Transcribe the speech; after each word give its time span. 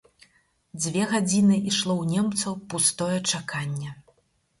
Дзве 0.83 1.03
гадзіны 1.11 1.57
ішло 1.71 1.93
ў 1.97 2.03
немцаў 2.13 2.57
пустое 2.73 3.17
чаканне. 3.31 3.93